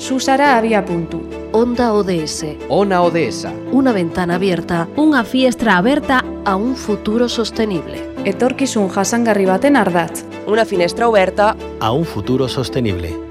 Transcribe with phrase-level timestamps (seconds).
[0.00, 1.20] Susara había punto.
[1.52, 2.56] Onda ODS.
[2.70, 3.44] Ona ODS.
[3.70, 8.00] Una ventana abierta Unha fiestra aberta a un futuro sostenible.
[8.24, 10.24] Etorkizun jasangarri baten ardatz.
[10.48, 11.52] Una finestra oberta
[11.84, 13.29] A un futuro sostenible.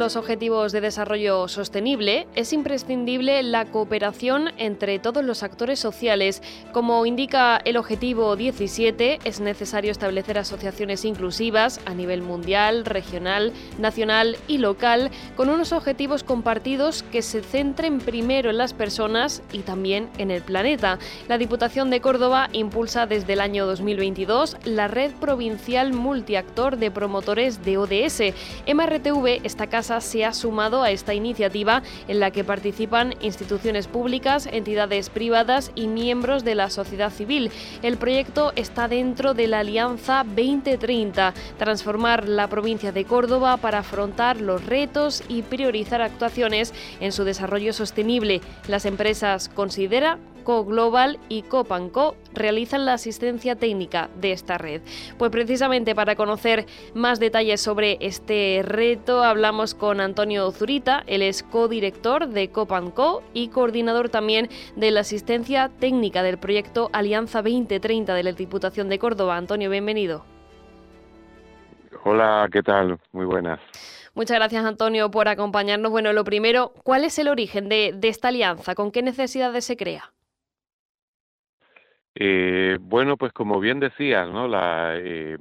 [0.00, 6.42] Los objetivos de desarrollo sostenible es imprescindible la cooperación entre todos los actores sociales.
[6.72, 14.38] Como indica el objetivo 17, es necesario establecer asociaciones inclusivas a nivel mundial, regional, nacional
[14.48, 20.08] y local con unos objetivos compartidos que se centren primero en las personas y también
[20.16, 20.98] en el planeta.
[21.28, 27.62] La Diputación de Córdoba impulsa desde el año 2022 la red provincial multiactor de promotores
[27.66, 28.32] de ODS.
[28.66, 34.46] MRTV esta casa se ha sumado a esta iniciativa en la que participan instituciones públicas,
[34.46, 37.50] entidades privadas y miembros de la sociedad civil.
[37.82, 44.40] El proyecto está dentro de la Alianza 2030, transformar la provincia de Córdoba para afrontar
[44.40, 48.40] los retos y priorizar actuaciones en su desarrollo sostenible.
[48.68, 54.82] Las empresas Considera, Co-Global y Copanco realizan la asistencia técnica de esta red.
[55.18, 61.42] Pues precisamente para conocer más detalles sobre este reto hablamos con Antonio Zurita, él es
[61.42, 68.22] codirector de Copanco y coordinador también de la asistencia técnica del proyecto Alianza 2030 de
[68.22, 69.36] la Diputación de Córdoba.
[69.36, 70.24] Antonio, bienvenido.
[72.04, 72.98] Hola, ¿qué tal?
[73.12, 73.60] Muy buenas.
[74.14, 75.90] Muchas gracias, Antonio, por acompañarnos.
[75.90, 78.74] Bueno, lo primero, ¿cuál es el origen de, de esta alianza?
[78.74, 80.12] ¿Con qué necesidades se crea?
[82.14, 84.48] Eh, bueno, pues como bien decías, ¿no?
[84.48, 85.38] La, eh,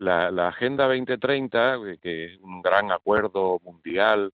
[0.00, 4.32] Agenda 2030, eh, que es un gran acuerdo mundial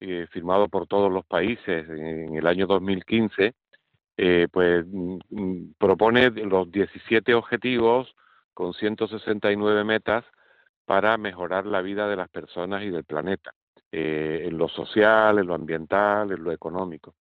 [0.00, 3.54] eh, firmado por todos los países en el año 2015,
[4.16, 8.14] eh, pues mm, mm, propone los 17 objetivos
[8.54, 10.24] con 169 metas
[10.84, 13.52] para mejorar la vida de las personas y del planeta,
[13.92, 17.14] en lo social, en lo ambiental, en lo económico.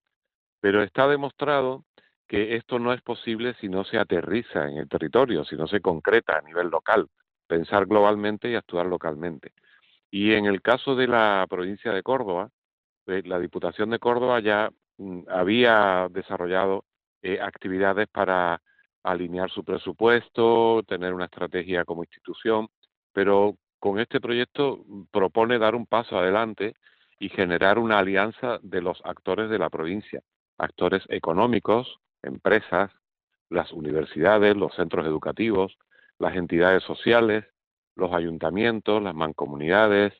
[0.59, 1.85] Pero está demostrado
[2.31, 5.81] que esto no es posible si no se aterriza en el territorio, si no se
[5.81, 7.09] concreta a nivel local,
[7.45, 9.51] pensar globalmente y actuar localmente.
[10.09, 12.49] Y en el caso de la provincia de Córdoba,
[13.07, 16.85] eh, la Diputación de Córdoba ya mm, había desarrollado
[17.21, 18.61] eh, actividades para
[19.03, 22.69] alinear su presupuesto, tener una estrategia como institución,
[23.11, 26.75] pero con este proyecto mm, propone dar un paso adelante
[27.19, 30.21] y generar una alianza de los actores de la provincia,
[30.57, 32.91] actores económicos, empresas,
[33.49, 35.77] las universidades, los centros educativos,
[36.19, 37.45] las entidades sociales,
[37.95, 40.13] los ayuntamientos, las mancomunidades,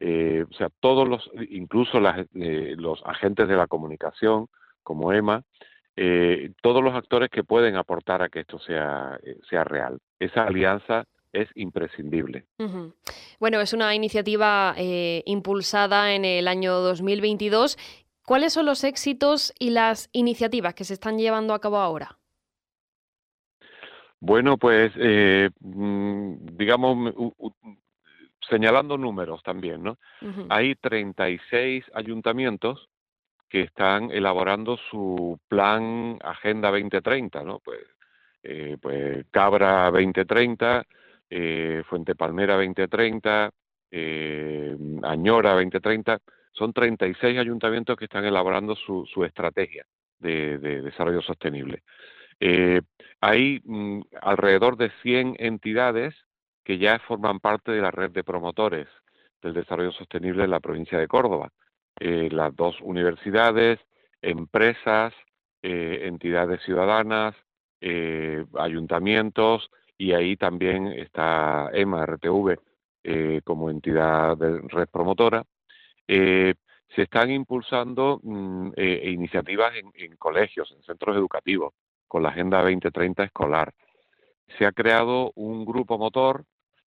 [0.00, 4.48] eh, o sea, todos los, incluso las, eh, los agentes de la comunicación,
[4.82, 5.44] como EMA,
[5.96, 9.98] eh, todos los actores que pueden aportar a que esto sea, eh, sea real.
[10.18, 12.46] Esa alianza es imprescindible.
[13.40, 17.76] Bueno, es una iniciativa eh, impulsada en el año 2022.
[18.26, 22.18] ¿Cuáles son los éxitos y las iniciativas que se están llevando a cabo ahora?
[24.20, 27.52] Bueno, pues eh, mm, digamos, u- u-
[28.48, 29.98] señalando números también, ¿no?
[30.22, 30.46] Ujú.
[30.48, 32.88] Hay 36 ayuntamientos
[33.48, 37.60] que están elaborando su plan Agenda 2030, ¿no?
[37.60, 37.80] Pues,
[38.42, 40.84] eh, pues Cabra 2030,
[41.30, 43.50] eh, Fuente Palmera 2030,
[43.90, 46.18] eh, Añora 2030,
[46.54, 49.84] son 36 ayuntamientos que están elaborando su, estrategia
[50.18, 51.82] de, de desarrollo sostenible.
[52.40, 52.80] Eh,
[53.20, 56.14] hay mm, alrededor de 100 entidades
[56.64, 58.88] que ya forman parte de la red de promotores
[59.42, 61.50] del desarrollo sostenible en la provincia de Córdoba.
[62.00, 63.78] Eh, las dos universidades,
[64.22, 65.12] empresas,
[65.62, 67.34] eh, entidades ciudadanas,
[68.58, 72.58] ayuntamientos y ahí también está EMA, RTV,
[73.44, 75.44] como entidad de red promotora.
[76.08, 76.54] Eh,
[76.94, 81.74] se están impulsando mm, eh, iniciativas en, en colegios, en centros educativos,
[82.06, 83.72] con la Agenda 2030 escolar.
[84.58, 86.44] Se ha creado un grupo motor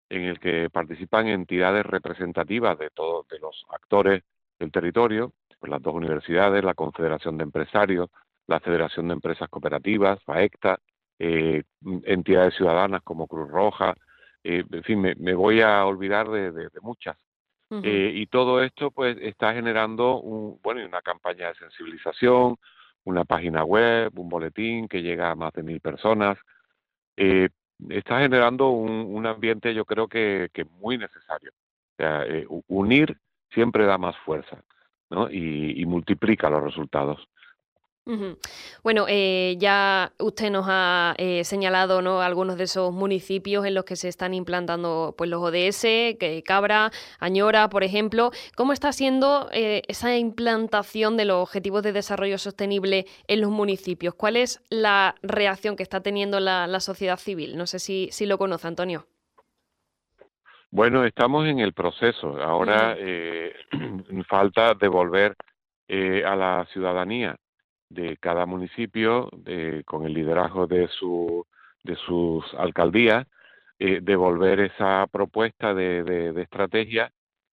[0.10, 4.24] en el que participan entidades representativas de todos de los actores
[4.58, 8.10] del territorio, pues las dos universidades, la Confederación de Empresarios,
[8.48, 10.80] la Federación de Empresas Cooperativas, FAECTA,
[11.20, 13.96] entidades ciudadanas como Cruz Roja,
[14.44, 17.18] en fin, me, voy a olvidar de, muchas.
[17.69, 22.58] Y todo esto pues está generando un, bueno, una campaña de sensibilización,
[23.04, 26.38] una página web, un boletín que llega a más de mil personas.
[27.18, 27.50] Eh,
[27.90, 31.52] está generando un, ambiente yo creo que, que muy necesario.
[31.52, 33.18] O sea, eh, unir
[33.52, 34.62] siempre da más fuerza
[35.10, 35.30] ¿no?
[35.30, 37.28] y multiplica los resultados.
[38.83, 42.21] Bueno, eh, ya usted nos ha eh, señalado ¿no?
[42.21, 45.81] algunos de esos municipios en los que se están implantando pues, los ODS,
[46.18, 48.31] que Cabra, Añora, por ejemplo.
[48.56, 54.13] ¿Cómo está siendo eh, esa implantación de los objetivos de desarrollo sostenible en los municipios?
[54.13, 57.57] ¿Cuál es la reacción que está teniendo la, sociedad civil?
[57.57, 59.07] No sé si, si lo conoce, Antonio.
[60.69, 62.42] Bueno, estamos en el proceso.
[62.42, 62.95] Ahora
[64.30, 65.36] falta devolver
[65.89, 67.36] a la ciudadanía
[67.89, 69.30] de cada municipio,
[69.86, 71.45] con el liderazgo de, su,
[71.84, 73.25] de sus alcaldías,
[73.80, 77.12] eh, devolver esa propuesta de, de, estrategia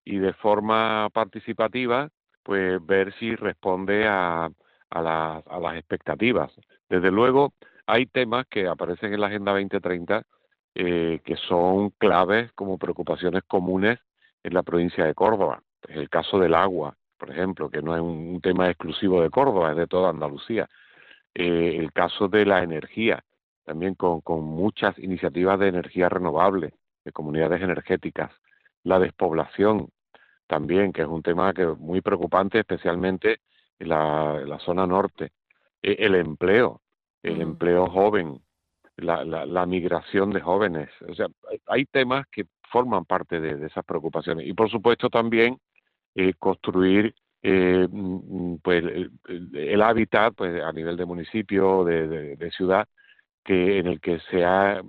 [0.04, 2.10] y de forma participativa,
[2.44, 4.50] pues ver si responde a,
[4.90, 6.52] a, las, a las expectativas.
[6.90, 7.54] Desde luego,
[7.88, 10.24] hay temas que aparecen en la Agenda 2030
[10.76, 14.00] eh, que son claves como preocupaciones comunes
[14.44, 15.64] en la provincia de Córdoba.
[15.88, 19.77] El caso del agua, por ejemplo, que no es un tema exclusivo de Córdoba, es
[19.77, 20.68] de toda Andalucía.
[21.36, 23.24] Eh, el caso de la energía,
[23.66, 26.74] también con, muchas iniciativas de energía renovable,
[27.04, 28.31] de comunidades energéticas.
[28.83, 29.89] La despoblación,
[30.48, 33.42] también, que es un tema que es muy preocupante, especialmente
[33.80, 35.33] en la, zona norte.
[35.81, 36.81] E, el empleo,
[37.21, 38.42] el empleo joven,
[38.95, 40.89] la, migración de jóvenes.
[41.07, 41.27] O sea,
[41.68, 44.48] hay temas que forman parte de esas preocupaciones.
[44.48, 45.60] Y por supuesto también
[46.21, 52.89] eh, construir eh, mm, pues el, hábitat pues a nivel de municipio de, de, ciudad
[53.42, 54.81] que en el que sea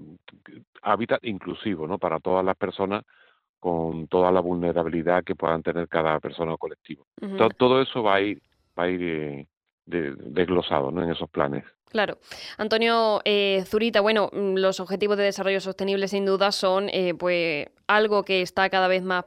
[0.83, 3.05] hábitat inclusivo no para todas las personas
[3.61, 7.07] con toda la vulnerabilidad que puedan tener cada persona o colectivo.
[7.57, 8.43] Todo, eso va a ir
[8.77, 9.47] va a ir eh,
[9.87, 11.03] desglosado ¿no?
[11.03, 12.19] en esos planes Claro.
[12.57, 17.67] Antonio eh, Zurita, bueno, mm, los objetivos de desarrollo sostenible sin duda son eh, pues
[17.89, 19.25] algo que está cada vez más,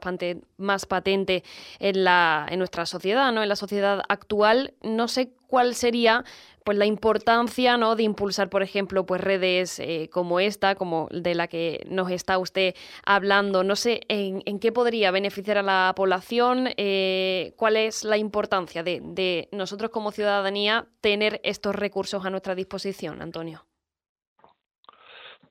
[0.56, 1.44] más patente
[1.78, 3.42] en, la, en nuestra sociedad, ¿no?
[3.42, 4.72] En la sociedad actual.
[4.82, 6.24] No sé cuál sería
[6.64, 7.94] pues la importancia ¿no?
[7.94, 12.38] de impulsar, por ejemplo, pues redes eh, como esta, como de la que nos está
[12.38, 12.74] usted
[13.06, 13.62] hablando.
[13.62, 19.48] No sé en, qué podría beneficiar a la población, eh, cuál es la importancia de,
[19.52, 23.64] nosotros como ciudadanía tener estos recursos a nuestra disposición, Antonio.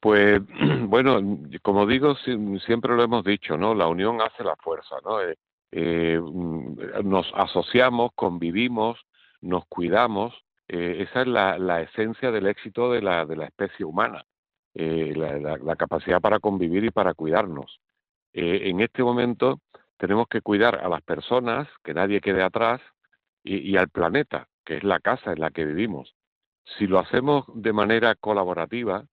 [0.02, 0.42] Pues
[0.82, 1.22] bueno,
[1.62, 2.16] como digo,
[2.66, 3.74] siempre lo hemos dicho, ¿no?
[3.74, 5.22] La unión hace la fuerza, ¿no?
[5.72, 9.00] Eh, mm, nos asociamos, convivimos,
[9.44, 10.34] nos cuidamos
[10.68, 14.26] eh, esa es la, esencia del éxito de la, de la especie humana,
[14.74, 17.80] eh, la, capacidad para convivir y para cuidarnos.
[18.34, 19.60] Eh, en este momento
[19.98, 22.82] tenemos que cuidar a las personas, que nadie quede atrás,
[23.46, 26.16] y, al planeta, que es la casa en la que vivimos.
[26.78, 29.06] Si lo hacemos de manera colaborativa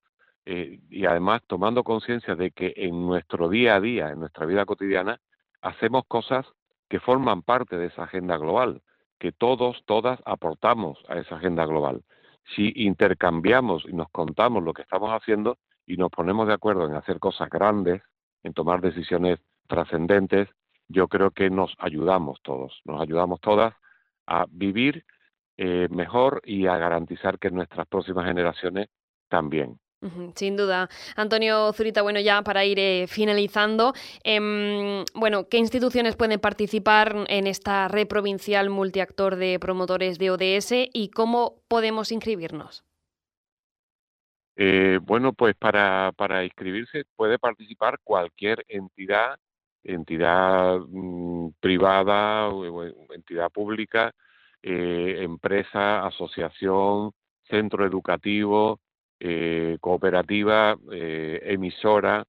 [0.46, 5.20] y además tomando conciencia de que en nuestro día a día, en nuestra vida cotidiana,
[5.60, 6.46] hacemos cosas
[6.88, 8.82] que forman parte de esa agenda global
[9.20, 12.02] que todos, todas aportamos a esa agenda global.
[12.56, 16.94] Si intercambiamos y nos contamos lo que estamos haciendo y nos ponemos de acuerdo en
[16.94, 18.02] hacer cosas grandes,
[18.42, 20.48] en tomar decisiones trascendentes,
[20.88, 23.74] yo creo que nos ayudamos todos, nos ayudamos todas
[24.26, 25.04] a vivir
[25.56, 28.88] eh, mejor y a garantizar que nuestras próximas generaciones
[29.28, 29.78] también
[30.34, 30.88] sin duda.
[31.16, 33.92] Antonio Zurita, bueno, ya para ir eh, finalizando,
[34.24, 40.72] em, bueno, ¿qué instituciones pueden participar en esta red provincial multiactor de promotores de ODS
[40.92, 42.84] y cómo podemos inscribirnos?
[44.56, 49.38] Eh, bueno, pues para, para inscribirse puede participar cualquier entidad,
[49.84, 52.50] entidad mm, privada
[53.14, 54.12] entidad pública,
[54.62, 57.12] eh, empresa, asociación,
[57.44, 58.80] centro educativo,
[59.20, 62.24] eh, cooperativa, eh, emisora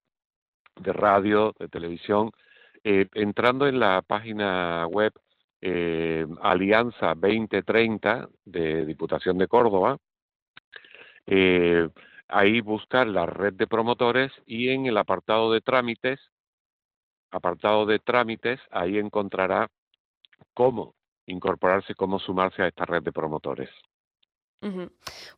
[0.75, 2.31] de radio, de televisión,
[2.83, 5.13] eh, entrando en la página web
[6.41, 9.97] Alianza 2030 de Diputación de Córdoba,
[12.27, 16.19] ahí buscar la red de promotores y en el apartado de trámites,
[17.31, 19.69] apartado de trámites, ahí encontrará
[20.53, 20.95] cómo
[21.27, 23.69] incorporarse, cómo sumarse a esta red de promotores.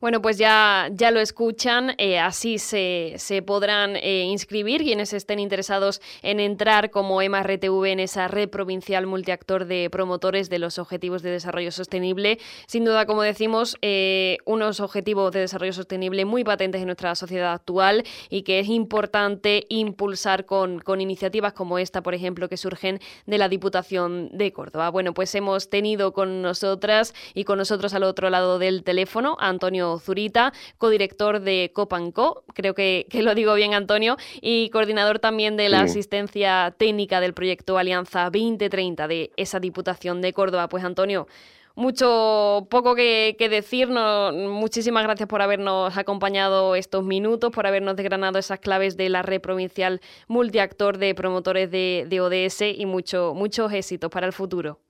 [0.00, 5.38] Bueno, pues ya, ya lo escuchan, eh, así se, se podrán eh, inscribir quienes estén
[5.38, 11.22] interesados en entrar como EMA-RTV en esa red provincial multiactor de promotores de los Objetivos
[11.22, 12.38] de Desarrollo Sostenible.
[12.66, 17.54] Sin duda, como decimos, eh, unos objetivos de desarrollo sostenible muy patentes en nuestra sociedad
[17.54, 23.00] actual y que es importante impulsar con, con iniciativas como esta, por ejemplo, que surgen
[23.24, 24.90] de la Diputación de Córdoba.
[24.90, 29.98] Bueno, pues hemos tenido con nosotras y con nosotros al otro lado del teléfono Antonio
[29.98, 35.82] Zurita, codirector de Copanco, creo que, lo digo bien Antonio, y coordinador también de la
[35.82, 40.68] asistencia técnica del proyecto Alianza 2030 de esa Diputación de Córdoba.
[40.68, 41.28] Pues Antonio,
[41.76, 44.34] mucho poco que, decirnos.
[44.34, 49.40] Muchísimas gracias por habernos acompañado estos minutos, por habernos desgranado esas claves de la red
[49.40, 54.83] provincial multiactor de promotores de, de ODS y mucho, muchos éxitos para el futuro.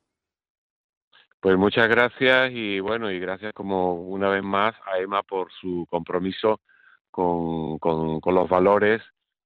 [1.44, 5.86] Pues muchas gracias y bueno, y gracias como una vez más a Emma por su
[5.90, 6.62] compromiso
[7.10, 9.02] con, con, los valores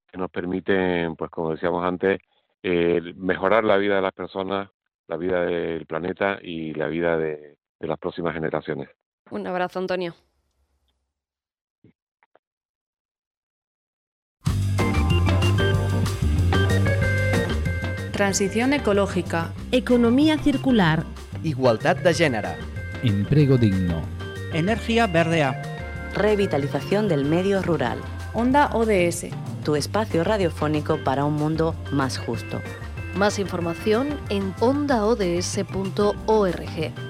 [0.07, 2.21] que nos permiten, pues como decíamos antes,
[2.63, 4.71] eh, mejorar la vida de las personas,
[5.09, 8.89] la vida del planeta y la vida de, de las próximas generaciones.
[9.33, 10.15] Un abrazo, Antonio.
[18.13, 19.53] Transición ecológica.
[19.73, 21.03] Economía circular
[21.43, 22.51] Igualdad de género.
[23.03, 24.03] Empleo digno.
[24.53, 25.63] Energía verdea.
[26.15, 27.99] Revitalización del medio rural.
[28.35, 29.27] Onda ODS.
[29.65, 32.61] Tu espacio radiofónico para un mundo más justo.
[33.15, 35.23] Más información en ondaods.org.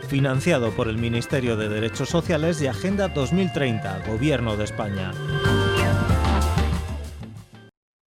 [0.08, 5.12] Financiado por el Ministerio de Derechos Sociales y Agenda 2030, Gobierno de España.